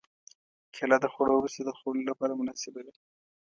[0.75, 2.93] کېله د خوړو وروسته د خوړلو لپاره مناسبه ده.